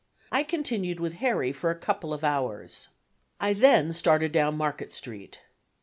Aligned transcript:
I 0.31 0.41
continued 0.41 0.99
with 0.99 1.13
Harry 1.17 1.51
for 1.51 1.69
a 1.69 1.77
couple 1.77 2.11
of 2.11 2.23
hours. 2.23 2.89
I 3.39 3.53
then 3.53 3.93
started 3.93 4.31
down 4.31 4.57
Market 4.57 4.91
Street. 4.91 5.41